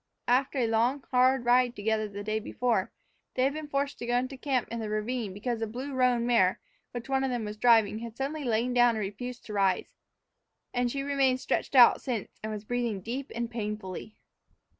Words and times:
After 0.27 0.57
a 0.57 0.65
long, 0.65 1.03
hard 1.11 1.45
ride 1.45 1.75
together 1.75 2.07
the 2.09 2.23
day 2.23 2.39
before, 2.39 2.91
they 3.35 3.43
had 3.43 3.53
been 3.53 3.67
forced 3.67 3.99
to 3.99 4.07
go 4.07 4.17
into 4.17 4.35
camp 4.35 4.67
in 4.71 4.79
the 4.79 4.89
ravine 4.89 5.31
because 5.31 5.59
the 5.59 5.67
blue 5.67 5.93
roan 5.93 6.25
mare 6.25 6.59
which 6.89 7.07
one 7.07 7.23
of 7.23 7.29
them 7.29 7.45
was 7.45 7.55
driving 7.55 7.99
had 7.99 8.17
suddenly 8.17 8.43
lain 8.43 8.73
down 8.73 8.95
and 8.95 9.05
refused 9.05 9.45
to 9.45 9.53
rise. 9.53 9.93
And 10.73 10.89
she 10.89 11.01
had 11.01 11.07
remained 11.07 11.39
stretched 11.39 11.75
out 11.75 12.01
since, 12.01 12.39
and 12.41 12.51
was 12.51 12.65
breathing 12.65 13.01
deep 13.01 13.31
and 13.35 13.51
painfully. 13.51 14.15